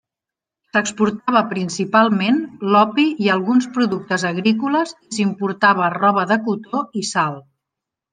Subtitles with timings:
[0.75, 2.39] S'exportava principalment
[2.75, 7.37] l'opi i alguns productes agrícoles i s'importava roba de cotó i sal.